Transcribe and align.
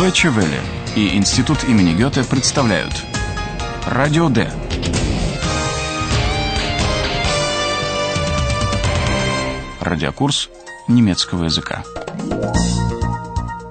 Deutsche 0.00 0.30
Welle 0.30 0.58
и 0.96 1.14
Институт 1.14 1.62
имени 1.64 1.92
Гёте 1.92 2.24
представляют 2.24 2.94
Радио 3.84 4.30
Д. 4.30 4.50
Радиокурс 9.82 10.48
немецкого 10.88 11.44
языка. 11.44 11.84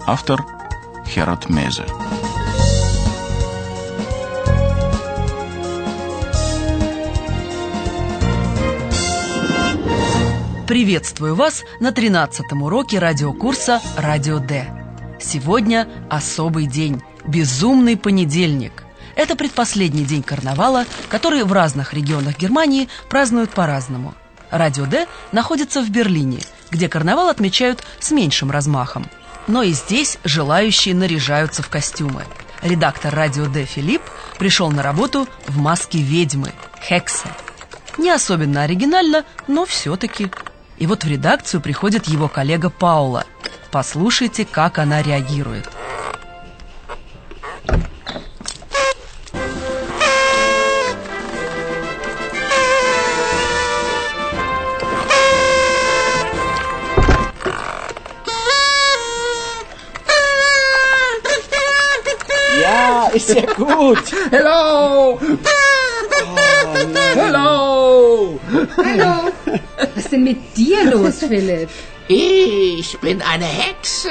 Автор 0.05 0.45
Херат 1.07 1.49
Мейзе. 1.49 1.85
Приветствую 10.67 11.33
вас 11.33 11.63
на 11.79 11.89
13-м 11.89 12.61
уроке 12.61 12.99
радиокурса 12.99 13.81
«Радио 13.97 14.37
Д». 14.37 14.78
Сегодня 15.19 15.87
особый 16.09 16.65
день– 16.65 17.01
безумный 17.25 17.97
понедельник. 17.97 18.83
Это 19.15 19.35
предпоследний 19.35 20.05
день 20.05 20.23
карнавала, 20.23 20.85
который 21.09 21.43
в 21.43 21.51
разных 21.51 21.93
регионах 21.93 22.37
Германии 22.37 22.87
празднуют 23.09 23.51
по-разному. 23.51 24.13
«Радио 24.49 24.85
Д» 24.85 25.07
находится 25.31 25.81
в 25.81 25.89
Берлине, 25.89 26.39
где 26.71 26.87
карнавал 26.87 27.27
отмечают 27.27 27.83
с 27.99 28.11
меньшим 28.11 28.49
размахом. 28.49 29.07
Но 29.47 29.61
и 29.61 29.73
здесь 29.73 30.17
желающие 30.23 30.95
наряжаются 30.95 31.63
в 31.63 31.69
костюмы. 31.69 32.23
Редактор 32.61 33.13
«Радио 33.13 33.45
Д» 33.45 33.65
Филипп 33.65 34.01
пришел 34.37 34.71
на 34.71 34.81
работу 34.81 35.27
в 35.47 35.57
маске 35.57 35.99
ведьмы– 35.99 36.53
Хексе. 36.81 37.29
Не 37.97 38.09
особенно 38.11 38.63
оригинально, 38.63 39.25
но 39.47 39.65
все-таки– 39.65 40.31
и 40.79 40.87
вот 40.87 41.03
в 41.03 41.07
редакцию 41.07 41.61
приходит 41.61 42.07
его 42.07 42.27
коллега 42.27 42.69
Паула. 42.69 43.25
Послушайте, 43.71 44.45
как 44.45 44.79
она 44.79 45.03
реагирует. 45.03 45.69
Ja, 62.59 63.07
ist 63.13 63.29
ja 63.29 63.53
gut. 63.53 64.03
Hello! 64.31 65.19
Hello! 67.13 68.39
Hallo. 68.77 69.31
Was 69.77 69.89
ist 69.95 70.11
denn 70.11 70.23
mit 70.23 70.57
dir 70.57 70.85
los, 70.85 71.19
Philipp? 71.19 71.69
Ich 72.11 72.97
bin 73.01 73.21
eine 73.21 73.45
Hexe. 73.45 74.09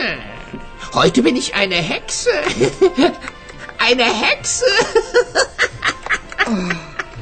Heute 0.95 1.21
bin 1.21 1.35
ich 1.35 1.57
eine 1.57 1.75
Hexe. 1.75 2.31
Eine 3.79 4.05
Hexe. 4.05 4.65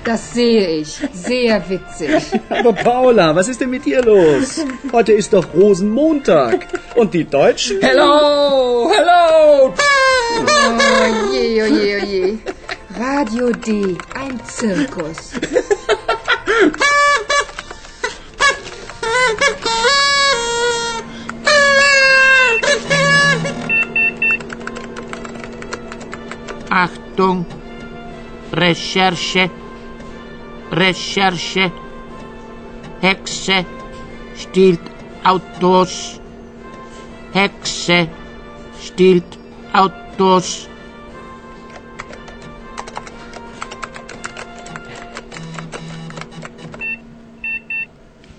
Das 0.04 0.34
sehe 0.34 0.68
ich. 0.68 1.00
Sehr 1.12 1.68
witzig. 1.68 2.22
Aber 2.48 2.72
Paula, 2.72 3.34
was 3.34 3.48
ist 3.48 3.60
denn 3.60 3.70
mit 3.70 3.84
dir 3.86 4.02
los? 4.02 4.64
Heute 4.92 5.12
ist 5.12 5.32
doch 5.32 5.52
Rosenmontag. 5.52 6.68
Und 6.94 7.12
die 7.12 7.24
Deutschen? 7.24 7.80
Hello! 7.80 8.88
Hello! 8.94 9.74
Oh 9.74 11.32
je, 11.32 11.60
oh 11.60 11.66
je, 11.66 12.00
oh 12.00 12.06
je. 12.06 12.38
Radio 13.00 13.50
D, 13.50 13.98
ein 14.14 14.40
Zirkus. 14.46 15.32
Achtung! 27.16 27.46
Recherche! 28.52 29.50
Recherche! 30.70 31.72
Hexe 33.00 33.64
stiehlt 34.36 34.80
Autos! 35.24 36.20
Hexe 37.32 38.10
stiehlt 38.82 39.24
Autos! 39.72 40.68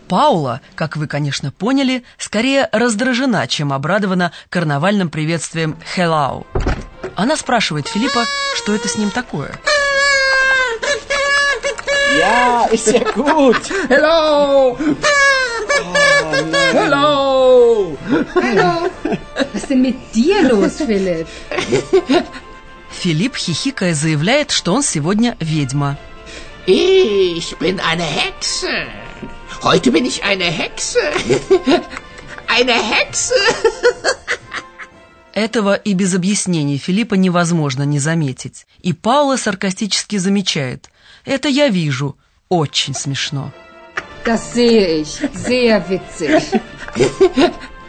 Паула, 0.07 0.61
как 0.75 0.97
вы, 0.97 1.07
конечно, 1.07 1.51
поняли, 1.51 2.03
скорее 2.19 2.69
раздражена, 2.71 3.47
чем 3.47 3.73
обрадована 3.73 4.31
карнавальным 4.49 5.09
приветствием 5.09 5.75
«Hello». 5.95 6.45
Она 7.17 7.35
спрашивает 7.35 7.88
Филиппа, 7.88 8.28
что 8.55 8.75
это 8.75 8.88
с 8.88 8.95
ним 8.95 9.09
такое. 9.09 9.59
Ja 12.19 12.69
gut. 13.16 13.57
Hello! 13.89 14.78
Hello! 16.73 17.97
Hallo. 18.35 18.89
Was 19.03 19.63
ist 19.63 19.69
denn 19.72 19.81
mit 19.81 19.95
dir 20.13 20.44
los, 20.44 20.77
Philipp? 20.77 21.27
Филипп, 22.91 23.35
хихикая, 23.35 23.95
заявляет, 23.95 24.51
что 24.51 24.75
он 24.75 24.83
сегодня 24.83 25.35
ведьма. 25.39 25.97
Ich 26.67 27.57
bin 27.57 27.79
eine 27.79 28.03
Hexe. 28.03 28.69
Heute 29.63 29.91
bin 29.91 30.06
ich 30.06 30.23
eine 30.23 30.45
Hexe. 30.45 31.00
Eine 32.47 32.73
Hexe. 32.73 33.33
Этого 35.38 35.75
и 35.75 35.94
без 35.94 36.16
объяснений 36.16 36.80
Филиппа 36.80 37.14
невозможно 37.14 37.84
не 37.84 38.00
заметить. 38.00 38.66
И 38.81 38.92
Паула 38.92 39.38
саркастически 39.38 40.18
замечает. 40.18 40.90
«Это 41.25 41.48
я 41.48 41.68
вижу. 41.70 42.18
Очень 42.50 42.96
смешно». 42.96 43.53
Das 44.25 44.42
sehe 44.56 45.03
ich. 45.03 45.22
Sehr 45.36 45.88
witzig. 45.88 46.42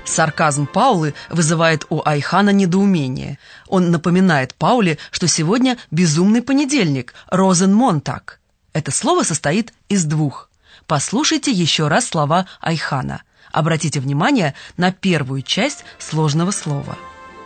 Сарказм 0.04 0.66
Паулы 0.66 1.14
вызывает 1.30 1.86
у 1.88 2.02
Айхана 2.04 2.50
недоумение. 2.50 3.38
Он 3.66 3.90
напоминает 3.90 4.54
Пауле, 4.54 4.98
что 5.10 5.26
сегодня 5.26 5.78
безумный 5.90 6.42
понедельник, 6.42 7.14
Розенмонтак. 7.28 8.40
Это 8.74 8.90
слово 8.90 9.22
состоит 9.22 9.72
из 9.88 10.04
двух. 10.04 10.50
Послушайте 10.86 11.50
еще 11.50 11.88
раз 11.88 12.08
слова 12.08 12.46
Айхана. 12.60 13.22
Обратите 13.52 14.00
внимание 14.00 14.54
на 14.76 14.92
первую 14.92 15.40
часть 15.40 15.86
сложного 15.98 16.50
слова. 16.50 16.98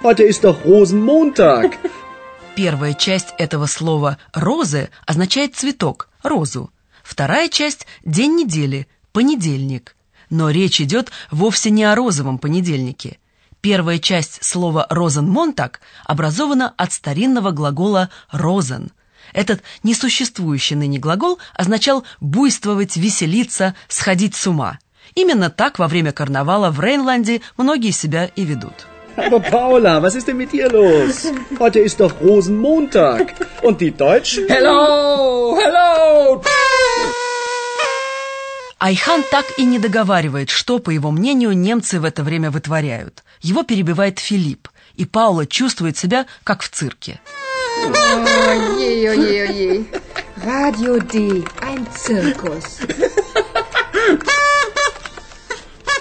Heute 0.03 0.25
ist 0.25 0.43
doch 0.43 0.65
Rosenmontag. 0.65 1.79
Первая 2.57 2.93
часть 2.93 3.35
этого 3.39 3.67
слова 3.67 4.19
«розы» 4.35 4.91
означает 5.07 5.55
цветок, 5.55 6.09
розу. 6.25 6.73
Вторая 7.05 7.49
часть– 7.49 7.87
день 8.05 8.35
недели, 8.35 8.89
понедельник. 9.13 9.95
Но 10.29 10.51
речь 10.51 10.81
идет 10.81 11.13
вовсе 11.31 11.71
не 11.71 11.85
о 11.85 11.95
розовом 11.95 12.39
понедельнике. 12.39 13.21
Первая 13.61 14.01
часть 14.01 14.43
слова 14.43 14.89
«розенмонтак» 14.91 15.81
образована 16.05 16.75
от 16.77 16.93
старинного 16.93 17.53
глагола 17.53 18.11
«розен». 18.33 18.91
Этот 19.33 19.63
несуществующий 19.85 20.75
ныне 20.75 20.99
глагол 20.99 21.39
означал 21.55 22.05
буйствовать, 22.21 22.97
веселиться, 22.97 23.77
сходить 23.87 24.35
с 24.35 24.49
ума. 24.49 24.81
Именно 25.15 25.49
так 25.49 25.79
во 25.79 25.87
время 25.87 26.11
карнавала 26.11 26.71
в 26.71 26.81
Рейнланде 26.81 27.41
многие 27.57 27.93
себя 27.93 28.25
и 28.25 28.45
ведут. 28.45 28.89
Aber 29.17 29.41
Paula, 29.41 30.03
was 30.03 30.15
ist 30.15 30.29
denn 30.29 30.37
mit 30.37 30.53
dir 30.53 30.69
los? 30.69 31.27
Heute 31.59 31.81
ist 31.81 32.01
doch 32.01 32.21
Rosenmontag. 32.21 33.35
Und 33.63 33.81
die 33.81 33.91
Deutschen? 33.91 34.47
Hello! 34.49 35.57
Hello! 35.57 36.43
Айхан 38.79 39.23
так 39.31 39.47
и 39.59 39.65
не 39.65 39.79
договаривает, 39.79 40.51
что, 40.51 40.81
по 40.81 40.91
его 40.91 41.13
мнению, 41.13 41.53
немцы 41.53 42.01
в 42.01 42.05
это 42.05 42.25
время 42.25 42.51
вытворяют. 42.51 43.23
Его 43.41 43.63
перебивает 43.63 44.19
Филипп, 44.19 44.69
и 44.97 45.05
Паула 45.05 45.47
чувствует 45.47 45.97
себя 45.97 46.27
как 46.43 46.63
в 46.63 46.69
цирке. 46.69 47.21
Je. 48.79 49.87
Radio 50.45 50.99
D, 50.99 51.45
ein 51.61 51.87
Zirkus. 51.95 52.81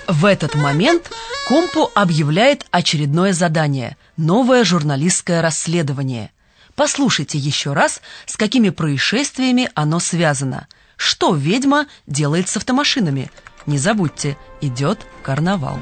В 0.07 0.25
этот 0.25 0.55
момент 0.55 1.11
Компу 1.51 1.91
объявляет 1.95 2.65
очередное 2.71 3.33
задание– 3.33 3.97
новое 4.15 4.63
журналистское 4.63 5.41
расследование. 5.41 6.31
Послушайте 6.75 7.37
еще 7.37 7.73
раз, 7.73 8.01
с 8.25 8.37
какими 8.37 8.69
происшествиями 8.69 9.69
оно 9.75 9.99
связано. 9.99 10.69
Что 10.95 11.35
ведьма 11.35 11.87
делает 12.07 12.47
с 12.47 12.55
автомашинами? 12.55 13.29
Не 13.65 13.77
забудьте, 13.77 14.37
идет 14.61 15.05
карнавал. 15.23 15.77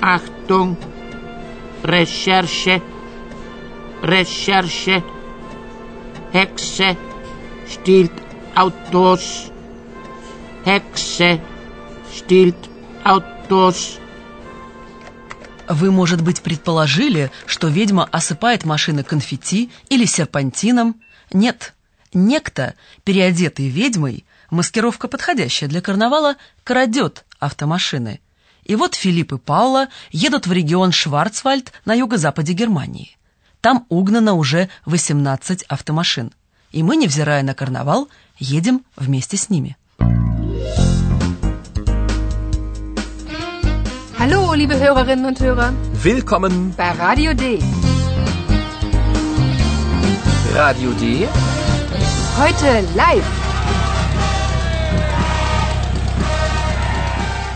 Achtung! 0.00 0.76
Recherche! 1.84 2.82
Recherche! 4.02 5.04
Hexe 6.32 6.96
stiehlt 7.68 8.12
Autos! 8.56 9.53
Hexe 10.64 11.40
stiehlt 12.10 12.70
Autos! 13.04 13.98
Вы, 15.68 15.90
может 15.90 16.22
быть, 16.22 16.40
предположили, 16.40 17.30
что 17.46 17.68
ведьма 17.68 18.08
осыпает 18.10 18.64
машины 18.64 19.02
конфетти 19.02 19.70
или 19.88 20.06
серпантином? 20.06 21.00
Нет. 21.32 21.74
Некто, 22.12 22.74
переодетый 23.02 23.68
ведьмой, 23.68 24.24
маскировка 24.50 25.08
подходящая 25.08 25.68
для 25.68 25.80
карнавала, 25.80 26.36
крадет 26.62 27.24
автомашины. 27.40 28.20
И 28.64 28.76
вот 28.76 28.94
Филипп 28.94 29.32
и 29.32 29.38
Паула 29.38 29.88
едут 30.10 30.46
в 30.46 30.52
регион 30.52 30.92
Шварцвальд 30.92 31.72
на 31.84 31.92
юго-западе 31.92 32.54
Германии. 32.54 33.16
Там 33.60 33.84
угнано 33.88 34.34
уже 34.34 34.68
18 34.86 35.64
автомашин. 35.64 36.32
И 36.72 36.82
мы, 36.82 36.96
невзирая 36.96 37.42
на 37.42 37.54
карнавал, 37.54 38.08
едем 38.38 38.84
вместе 38.96 39.36
с 39.36 39.50
ними. 39.50 39.76
Hallo, 44.26 44.54
liebe 44.54 44.78
Hörerinnen 44.78 45.26
und 45.26 45.38
Hörer, 45.38 45.74
Willkommen 46.02 46.72
bei 46.78 46.92
Radio 46.92 47.34
D. 47.34 47.58
Radio 50.54 50.92
D. 50.92 51.28
Heute 52.38 52.86
live. 52.96 53.22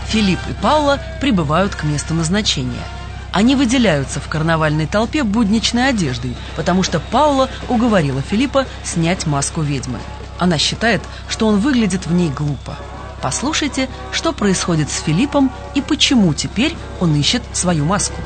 Филипп 0.09 0.37
и 0.47 0.53
Паула 0.61 0.99
прибывают 1.19 1.73
к 1.73 1.85
месту 1.85 2.13
назначения. 2.13 2.85
Они 3.31 3.55
выделяются 3.55 4.19
в 4.19 4.27
карнавальной 4.27 4.85
толпе 4.85 5.23
будничной 5.23 5.89
одеждой, 5.89 6.35
потому 6.55 6.83
что 6.83 6.99
Паула 6.99 7.49
уговорила 7.67 8.21
Филиппа 8.21 8.67
снять 8.83 9.25
маску 9.25 9.61
ведьмы. 9.61 9.97
Она 10.37 10.59
считает, 10.59 11.01
что 11.29 11.47
он 11.47 11.57
выглядит 11.57 12.05
в 12.05 12.13
ней 12.13 12.29
глупо. 12.29 12.77
Послушайте, 13.21 13.87
что 14.11 14.31
происходит 14.31 14.89
с 14.89 15.01
Филиппом 15.01 15.51
и 15.75 15.81
почему 15.81 16.33
теперь 16.33 16.75
он 16.99 17.15
ищет 17.15 17.43
свою 17.53 17.85
маску. 17.85 18.21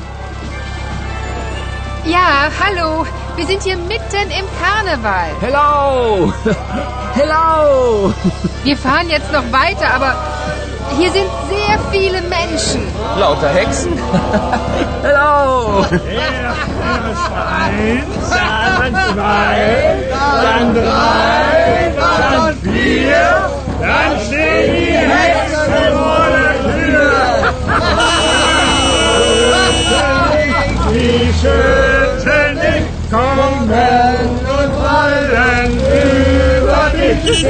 Ja, 2.06 2.50
hallo, 2.60 3.06
wir 3.34 3.46
sind 3.46 3.62
hier 3.62 3.78
mitten 3.78 4.30
im 4.30 4.44
Karneval. 4.60 5.30
Hello! 5.40 6.32
Hello! 7.14 8.12
Wir 8.62 8.76
fahren 8.76 9.08
jetzt 9.08 9.32
noch 9.32 9.50
weiter, 9.50 9.94
aber 9.94 10.14
hier 10.98 11.10
sind 11.10 11.26
sehr 11.48 11.78
viele 11.90 12.20
Menschen. 12.20 12.82
Lauter 13.18 13.48
Hexen? 13.48 13.92
Hello! 15.02 15.84
Eins, 17.64 18.30
dann 18.30 18.94
zwei, 19.14 19.96
dann 20.42 20.74
drei, 20.74 21.94
dann 21.96 22.58
vier, 22.62 23.50
dann 23.84 24.18
stehen 24.20 24.74
die 24.76 24.96
Hexen 24.96 25.72
vor 25.92 26.26
der 26.34 26.54
Tür. 26.72 27.12
Die 30.90 31.32
schütten 31.40 32.54
dich, 32.60 32.86
kommen 33.10 33.62
und 33.62 34.70
fallen 34.82 35.72
über 36.58 36.84
dich. 36.96 37.46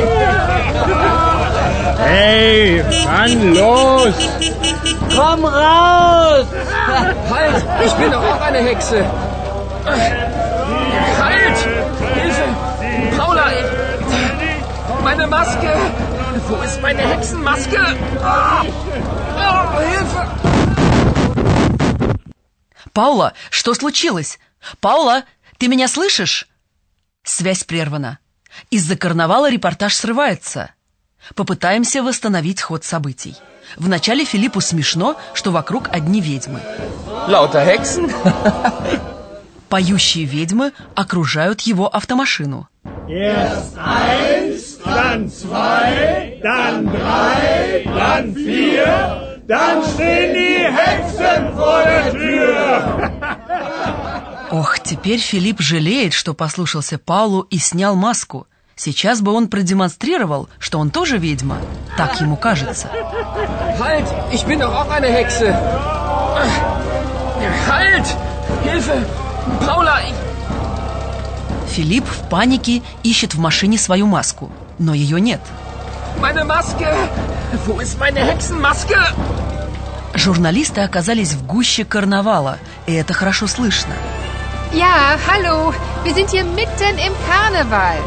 Hey, 1.99 2.85
Mann, 3.05 3.55
los! 3.55 4.15
Komm 5.15 5.45
raus! 5.45 6.47
Halt! 7.31 7.65
Ich 7.85 7.93
bin 7.93 8.11
doch 8.11 8.23
auch 8.23 8.41
eine 8.41 8.59
Hexe! 8.59 9.05
Halt! 11.23 11.59
Hilfe! 12.15 12.47
Paula! 13.17 13.45
Meine 15.03 15.27
Maske! 15.27 15.69
Wo 16.49 16.63
ist 16.63 16.81
meine 16.83 17.01
Hexenmaske? 17.01 17.79
Ah! 18.23 18.65
Oh, 19.37 19.81
Hilfe! 19.81 20.29
Паула, 22.93 23.33
что 23.51 23.75
случилось? 23.75 24.39
Паула, 24.81 25.25
ты 25.59 25.69
меня 25.69 25.89
слышишь? 25.89 26.47
Связь 27.23 27.65
прервана. 27.65 28.19
Из-за 28.71 28.97
карнавала 28.97 29.51
репортаж 29.51 29.95
срывается. 29.95 30.71
Попытаемся 31.35 32.03
восстановить 32.03 32.61
ход 32.61 32.85
событий. 32.85 33.37
Вначале 33.77 34.25
Филиппу 34.25 34.61
смешно, 34.61 35.19
что 35.33 35.51
вокруг 35.51 35.89
одни 35.91 36.21
ведьмы. 36.21 36.61
Lauter 37.27 37.67
Hexen? 37.67 38.13
Поющие 39.71 40.25
ведьмы 40.25 40.73
окружают 40.95 41.63
его 41.63 41.89
автомашину. 41.89 42.69
Eins, 43.09 44.74
dann 44.85 45.31
zwei, 45.31 46.39
dann 46.43 46.87
drei, 46.87 47.85
dann 47.85 48.35
vier, 48.35 49.41
dann 49.47 49.83
stehen 49.83 50.35
die 50.35 50.65
Hexen 50.65 51.57
vor 51.57 51.83
der 51.83 52.13
Tür. 52.13 53.11
Ох, 54.51 54.79
теперь 54.79 55.19
Филипп 55.19 55.61
жалеет, 55.61 56.13
что 56.13 56.35
послушался 56.35 56.99
Паулу 56.99 57.43
и 57.51 57.59
снял 57.59 57.97
маску. 57.97 58.47
Сейчас 58.77 59.21
бы 59.21 59.33
он 59.33 59.49
продемонстрировал, 59.49 60.49
что 60.59 60.79
он 60.79 60.91
тоже 60.91 61.19
ведьма. 61.19 61.59
Так 61.97 62.21
ему 62.21 62.37
кажется. 62.37 62.89
Halt! 63.79 64.07
Ich 64.33 64.45
bin 64.45 64.61
doch 64.61 64.75
auch 64.75 64.91
eine 64.91 65.07
Hexe! 65.07 65.55
Halt! 67.69 68.07
Hilfe! 68.65 69.07
Paula! 69.65 70.01
Ich, 70.01 70.15
Филипп 71.75 72.07
в 72.07 72.29
панике 72.29 72.83
ищет 73.03 73.35
в 73.35 73.39
машине 73.39 73.79
свою 73.79 74.07
маску, 74.07 74.51
но 74.79 74.95
ее 74.95 75.21
нет. 75.21 75.41
meine 76.21 76.45
Maske! 76.45 76.89
Wo 77.67 77.81
ist 77.85 77.99
meine 77.99 78.21
Hexenmaske? 78.29 79.01
Журналисты 80.15 80.81
оказались 80.83 81.33
в 81.33 81.45
гуще 81.45 81.85
карнавала, 81.85 82.59
и 82.87 82.93
это 82.93 83.13
хорошо 83.13 83.49
слышно. 83.49 83.95
Ja, 84.73 85.19
hallo, 85.29 85.75
wir 86.05 86.15
sind 86.15 86.31
hier 86.31 86.45
mitten 86.45 86.95
im 87.07 87.15
Karneval. 87.29 87.99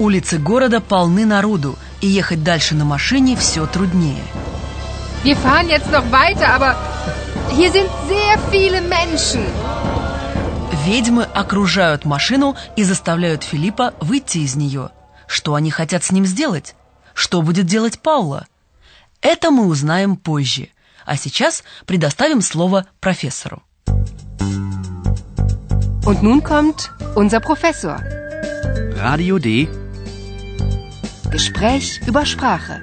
Улицы 0.00 0.38
города 0.38 0.80
полны 0.80 1.24
народу, 1.24 1.78
и 2.00 2.08
ехать 2.08 2.42
дальше 2.42 2.74
на 2.74 2.84
машине 2.84 3.36
все 3.36 3.66
труднее. 3.66 4.24
Wir 5.22 5.36
fahren 5.36 5.68
jetzt 5.68 5.90
noch 5.92 6.06
weiter, 6.10 6.48
aber 6.56 6.74
hier 7.56 7.70
sind 7.70 7.88
sehr 8.08 8.34
viele 8.50 8.80
Menschen. 8.80 9.44
Ведьмы 10.84 11.22
окружают 11.22 12.04
машину 12.04 12.56
и 12.74 12.82
заставляют 12.82 13.44
Филиппа 13.44 13.94
выйти 14.00 14.38
из 14.38 14.56
нее. 14.56 14.90
Что 15.28 15.54
они 15.54 15.70
хотят 15.70 16.02
с 16.02 16.10
ним 16.10 16.26
сделать? 16.26 16.74
Что 17.14 17.40
будет 17.40 17.66
делать 17.66 18.00
Паула? 18.00 18.46
Это 19.20 19.52
мы 19.52 19.66
узнаем 19.66 20.16
позже. 20.16 20.70
А 21.06 21.16
сейчас 21.16 21.62
предоставим 21.86 22.42
слово 22.42 22.86
профессору. 22.98 23.62
Und 26.04 26.20
nun 26.20 26.42
kommt 26.42 26.90
unser 27.14 27.40
Professor. 27.40 28.00
Radio 28.96 29.38
D. 29.38 29.68
Gespräch 31.30 32.00
über 32.08 32.26
Sprache. 32.26 32.80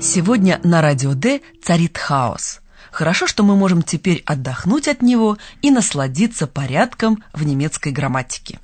Сегодня 0.00 0.58
на 0.64 0.82
радио 0.82 1.14
Д 1.14 1.40
царит 1.62 1.96
хаос. 1.96 2.60
Хорошо, 2.90 3.26
что 3.26 3.42
мы 3.42 3.56
можем 3.56 3.82
теперь 3.82 4.22
отдохнуть 4.26 4.88
от 4.88 5.02
него 5.02 5.38
и 5.62 5.70
насладиться 5.70 6.46
порядком 6.46 7.22
в 7.32 7.44
немецкой 7.44 7.92
грамматике. 7.92 8.58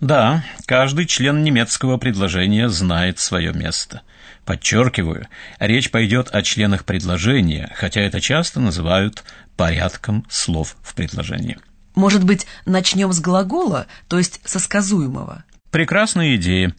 Да, 0.00 0.44
каждый 0.66 1.06
член 1.06 1.42
немецкого 1.42 1.96
предложения 1.96 2.68
знает 2.68 3.18
свое 3.18 3.52
место. 3.52 4.02
Подчеркиваю, 4.44 5.28
речь 5.58 5.90
пойдет 5.90 6.28
о 6.32 6.42
членах 6.42 6.84
предложения, 6.84 7.72
хотя 7.76 8.00
это 8.00 8.20
часто 8.20 8.60
называют 8.60 9.24
порядком 9.56 10.24
слов 10.28 10.76
в 10.82 10.94
предложении. 10.94 11.58
Может 11.94 12.24
быть, 12.24 12.46
начнем 12.64 13.12
с 13.12 13.20
глагола, 13.20 13.86
то 14.08 14.18
есть 14.18 14.40
со 14.44 14.58
сказуемого. 14.58 15.44
Прекрасная 15.70 16.36
идея. 16.36 16.74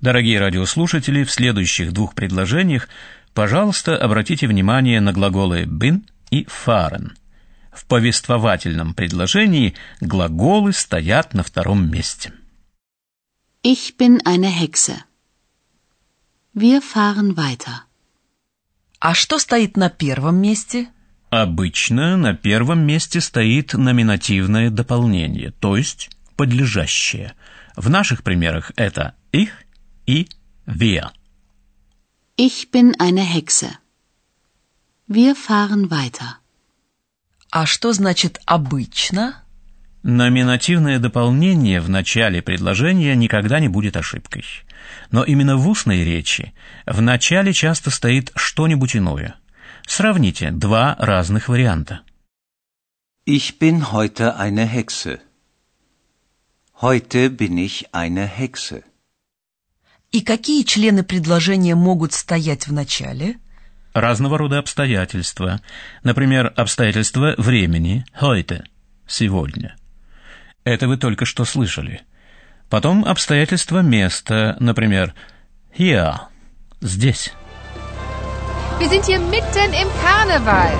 Дорогие 0.00 0.40
радиослушатели, 0.40 1.24
в 1.24 1.30
следующих 1.30 1.92
двух 1.92 2.14
предложениях, 2.14 2.88
пожалуйста, 3.34 3.96
обратите 3.96 4.46
внимание 4.46 5.00
на 5.00 5.12
глаголы 5.12 5.64
«bin» 5.64 6.02
и 6.30 6.44
«fahren». 6.44 7.12
В 7.72 7.86
повествовательном 7.86 8.94
предложении 8.94 9.74
глаголы 10.00 10.72
стоят 10.72 11.34
на 11.34 11.42
втором 11.42 11.90
месте. 11.90 12.32
Ich 13.62 13.96
bin 13.96 14.22
eine 14.24 14.48
Hexe. 14.48 15.04
Wir 16.54 16.80
fahren 16.80 17.36
weiter. 17.36 17.84
А 18.98 19.14
что 19.14 19.38
стоит 19.38 19.76
на 19.76 19.88
первом 19.88 20.36
месте? 20.36 20.88
Обычно 21.30 22.16
на 22.16 22.34
первом 22.34 22.80
месте 22.80 23.20
стоит 23.20 23.72
номинативное 23.74 24.68
дополнение, 24.68 25.52
то 25.52 25.76
есть 25.76 26.10
подлежащее. 26.36 27.34
В 27.76 27.88
наших 27.88 28.24
примерах 28.24 28.72
это 28.76 29.14
«ich» 29.32 29.50
и 30.06 30.28
«wir». 30.66 31.10
Ich 32.36 32.70
bin 32.72 32.98
eine 32.98 33.22
Hexe. 33.22 33.79
Wir 35.12 35.34
fahren 35.34 35.90
weiter. 35.90 36.36
А 37.50 37.66
что 37.66 37.92
значит 37.92 38.40
«обычно»? 38.46 39.42
Номинативное 40.04 41.00
дополнение 41.00 41.80
в 41.80 41.88
начале 41.88 42.40
предложения 42.42 43.16
никогда 43.16 43.58
не 43.58 43.66
будет 43.66 43.96
ошибкой. 43.96 44.44
Но 45.10 45.24
именно 45.24 45.56
в 45.56 45.68
устной 45.68 46.04
речи 46.04 46.54
в 46.86 47.02
начале 47.02 47.52
часто 47.52 47.90
стоит 47.90 48.30
что-нибудь 48.36 48.94
иное. 48.94 49.34
Сравните 49.84 50.52
два 50.52 50.94
разных 51.00 51.48
варианта. 51.48 52.02
Ich 53.26 53.58
bin 53.58 53.90
heute 53.90 54.38
eine 54.38 54.64
Hexe. 54.64 55.18
Heute 56.80 57.30
bin 57.30 57.58
ich 57.58 57.86
eine 57.92 58.28
Hexe. 58.28 58.84
И 60.12 60.20
какие 60.20 60.62
члены 60.62 61.02
предложения 61.02 61.74
могут 61.74 62.12
стоять 62.12 62.68
в 62.68 62.72
начале? 62.72 63.40
Разного 63.92 64.38
рода 64.38 64.58
обстоятельства. 64.58 65.60
Например, 66.04 66.52
обстоятельства 66.56 67.34
времени, 67.36 68.04
heute, 68.20 68.64
сегодня. 69.06 69.76
Это 70.62 70.86
вы 70.86 70.96
только 70.96 71.24
что 71.24 71.44
слышали. 71.44 72.02
Потом 72.68 73.04
обстоятельства 73.04 73.80
места, 73.80 74.56
например, 74.60 75.14
here, 75.76 76.14
здесь. 76.80 77.32
Wir 78.78 78.88
sind 78.88 79.04
hier 79.06 79.18
mitten 79.18 79.74
im 79.74 79.88
Karneval. 80.00 80.72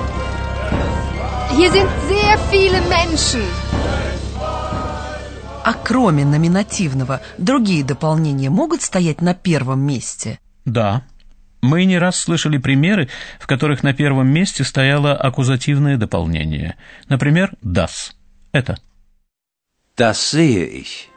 Hier 1.57 1.69
sind 1.69 1.89
sehr 2.07 2.37
viele 2.49 2.81
Menschen. 2.81 3.43
А 5.63 5.73
кроме 5.73 6.25
номинативного, 6.25 7.21
другие 7.37 7.83
дополнения 7.83 8.49
могут 8.49 8.81
стоять 8.81 9.21
на 9.21 9.35
первом 9.35 9.81
месте? 9.81 10.39
Да. 10.65 11.03
Мы 11.61 11.85
не 11.85 11.99
раз 11.99 12.19
слышали 12.19 12.57
примеры, 12.57 13.09
в 13.39 13.47
которых 13.47 13.83
на 13.83 13.93
первом 13.93 14.27
месте 14.27 14.63
стояло 14.63 15.15
аккузативное 15.15 15.97
дополнение. 15.97 16.75
Например, 17.07 17.51
das. 17.63 18.11
Это. 18.51 18.77
Das 19.95 20.31
sehe 20.31 20.65
ich. 20.67 21.09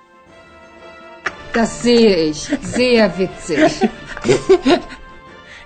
Das 1.55 1.83
sehe 1.83 2.31
ich. 2.31 2.51
Sehr 2.63 3.11
witzig. 3.17 3.91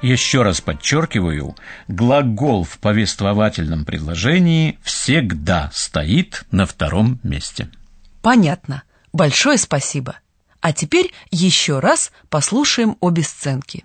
Еще 0.01 0.43
раз 0.43 0.61
подчеркиваю, 0.61 1.57
глагол 1.89 2.63
в 2.63 2.79
повествовательном 2.79 3.85
предложении 3.85 4.79
всегда 4.83 5.71
стоит 5.73 6.45
на 6.53 6.67
втором 6.67 7.19
месте. 7.25 7.69
Понятно. 8.23 8.85
Большое 9.13 9.59
спасибо. 9.59 10.17
А 10.61 10.73
теперь 10.73 11.13
еще 11.33 11.81
раз 11.81 12.13
послушаем 12.29 12.97
обе 13.01 13.25
сценки. 13.25 13.85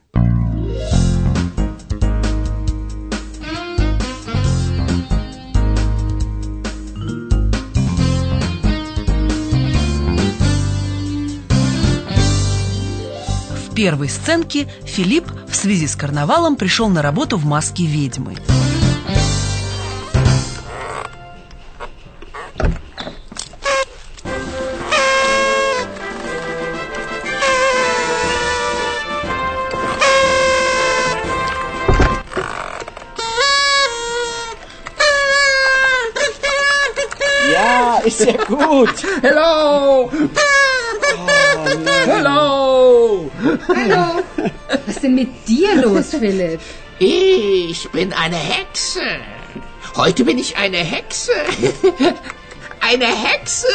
Первой 13.83 14.07
сценке 14.07 14.69
Филипп 14.85 15.25
в 15.45 15.53
связи 15.53 15.87
с 15.87 15.97
карнавалом 15.97 16.55
пришел 16.55 16.87
на 16.87 17.01
работу 17.01 17.37
в 17.37 17.43
маске 17.43 17.83
ведьмы. 17.83 18.37
Sehr 38.05 38.37
gut. 38.47 39.03
Hello! 39.21 40.09
Hello! 42.05 42.52
Hallo. 43.67 44.23
Was 44.85 44.95
ist 44.95 45.03
denn 45.03 45.15
mit 45.15 45.47
dir 45.47 45.75
los, 45.75 46.09
Philipp? 46.09 46.59
Ich 46.99 47.89
bin 47.91 48.13
eine 48.13 48.35
Hexe. 48.35 49.01
Heute 49.95 50.23
bin 50.23 50.37
ich 50.37 50.57
eine 50.57 50.77
Hexe. 50.77 51.31
Eine 52.81 53.05
Hexe. 53.05 53.67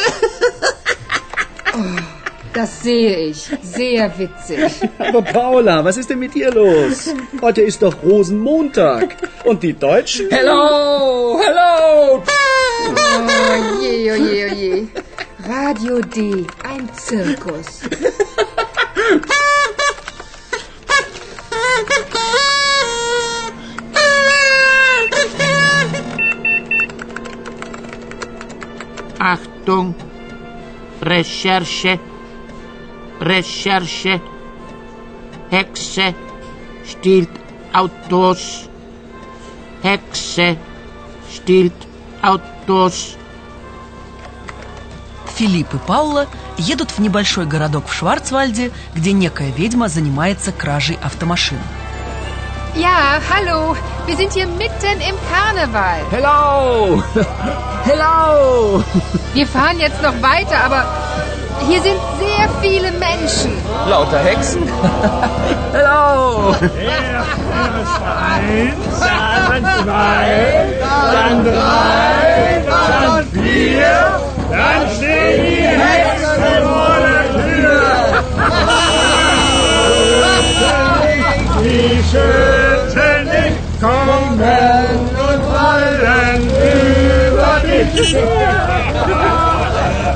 Das 2.52 2.82
sehe 2.82 3.16
ich. 3.28 3.48
Sehr 3.62 4.18
witzig. 4.18 4.72
Aber 4.98 5.22
Paula, 5.22 5.84
was 5.84 5.96
ist 5.96 6.10
denn 6.10 6.18
mit 6.18 6.34
dir 6.34 6.50
los? 6.52 7.14
Heute 7.40 7.62
ist 7.62 7.82
doch 7.82 8.02
Rosenmontag. 8.02 9.16
Und 9.44 9.62
die 9.62 9.74
Deutschen? 9.74 10.28
Hello! 10.30 11.40
Hello! 11.40 12.22
Oh 12.22 13.82
je, 13.82 14.12
oh 14.12 14.16
je, 14.16 14.46
oh 14.50 14.54
je. 14.54 14.88
Radio 15.48 16.00
D, 16.00 16.46
ein 16.64 16.88
Zirkus. 16.94 17.80
Achtung. 29.18 29.94
Recherche. 31.00 31.98
Recherche. 33.20 34.20
Hexe 35.50 36.14
stiehlt 36.86 37.30
Autos. 37.72 38.68
Hexe 39.82 40.56
stiehlt 41.30 41.74
Autos. 42.22 43.16
Филипп 45.36 45.72
и 45.74 45.78
Паула 45.78 46.26
едут 46.56 46.90
в 46.90 46.98
небольшой 46.98 47.46
городок 47.46 47.86
в 47.86 47.94
Шварцвальде, 47.94 48.72
где 48.94 49.12
некая 49.12 49.50
ведьма 49.52 49.88
занимается 49.88 50.50
кражей 50.50 50.98
автомашин. 51.00 51.58
Ja, 52.74 53.20
hallo. 53.30 53.76
Wir 54.08 54.16
sind 54.16 54.32
hier 54.32 54.46
mitten 54.46 55.02
im 55.06 55.16
Karneval. 55.30 56.00
Hello! 56.10 57.02
Hello! 57.84 58.82
Wir 59.34 59.46
fahren 59.46 59.78
jetzt 59.78 60.00
noch 60.02 60.14
weiter, 60.22 60.64
aber 60.64 60.86
hier 61.68 61.82
sind 61.82 62.00
sehr 62.18 62.48
viele 62.62 62.90
Menschen. 62.92 63.52
Lauter 63.86 64.18
Hexen? 64.20 64.62
Hello! 65.72 66.54
Erst 66.58 68.00
eins, 68.02 68.98
dann 68.98 69.64
zwei, 69.84 70.66
dann 71.12 71.44
drei, 71.44 72.64
dann 72.66 73.26
vier, 73.30 74.20
dann 74.50 74.90
stehen 74.96 75.44
die 75.44 75.66
Hexen 75.66 76.42
vor 76.62 76.96
der 77.04 77.24
Tür. 77.44 77.82
Die 81.62 82.02
Schützen 82.10 82.57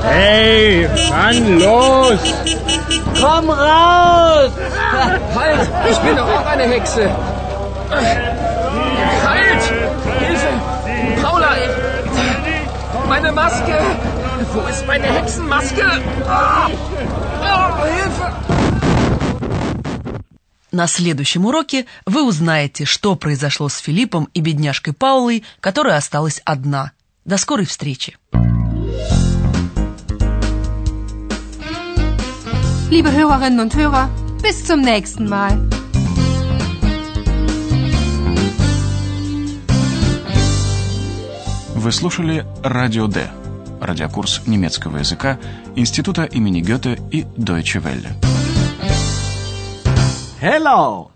Hey, 0.03 0.87
wann 1.09 1.59
los? 1.59 2.19
Komm 3.19 3.49
raus! 3.49 4.51
Halt! 5.35 5.69
Ich 5.89 5.97
bin 5.99 6.15
doch 6.15 6.27
auch 6.27 6.45
eine 6.45 6.63
Hexe! 6.63 7.09
Halt! 9.27 9.63
Hilfe! 10.19 10.51
Paula! 11.21 11.51
Meine 13.09 13.31
Maske! 13.33 13.77
Wo 14.53 14.61
ist 14.67 14.87
meine 14.87 15.07
Hexenmaske? 15.07 15.85
Ah! 16.27 16.69
Oh, 17.41 17.85
Hilfe! 17.85 18.33
На 20.71 20.87
следующем 20.87 21.45
уроке 21.45 21.85
вы 22.05 22.23
узнаете, 22.23 22.85
что 22.85 23.15
произошло 23.15 23.69
с 23.69 23.77
Филиппом 23.77 24.27
и 24.33 24.39
бедняжкой 24.41 24.93
Паулой, 24.93 25.43
которая 25.59 25.97
осталась 25.97 26.41
одна. 26.45 26.93
До 27.25 27.37
скорой 27.37 27.65
встречи! 27.65 28.17
Liebe 32.89 33.11
Hörerinnen 33.11 33.61
und 33.61 33.73
Hörer, 33.75 34.09
bis 34.41 34.65
zum 34.65 34.81
nächsten 34.81 35.29
Mal. 35.29 35.57
Вы 41.75 41.91
слушали 41.93 42.45
«Радио 42.61 43.07
Д»– 43.07 43.29
радиокурс 43.81 44.41
немецкого 44.45 44.97
языка 44.97 45.39
Института 45.77 46.25
имени 46.25 46.61
Гёте 46.61 46.99
и 47.09 47.23
Deutsche 47.37 47.81
Welle. 47.81 48.09
Hello! 50.41 51.12